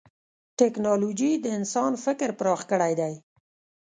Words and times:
ټکنالوجي 0.59 1.31
د 1.43 1.45
انسان 1.57 1.91
فکر 2.03 2.29
پراخ 2.39 2.61
کړی 2.71 2.93
دی. 2.99 3.13